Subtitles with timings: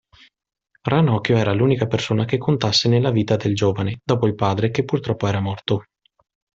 [0.81, 5.27] Ranocchio era l'unica persona che contasse nella vita del giovane, dopo il padre che purtroppo
[5.27, 5.83] era morto.